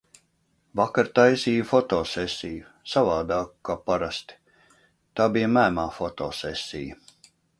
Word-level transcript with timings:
Vakar 0.79 1.09
taisīju 1.19 1.65
fotosesiju. 1.71 2.71
Savādāku 2.95 3.53
kā 3.69 3.77
parasti. 3.91 4.39
Tā 5.21 5.31
bija 5.37 5.53
mēmā 5.59 5.87
fotosesija. 6.01 6.99